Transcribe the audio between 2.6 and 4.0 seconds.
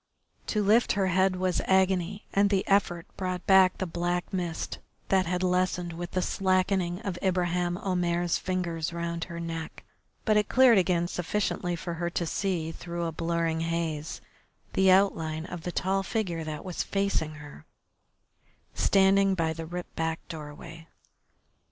effort brought back the